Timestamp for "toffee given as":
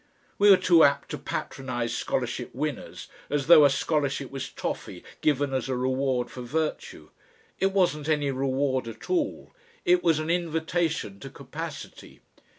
4.49-5.69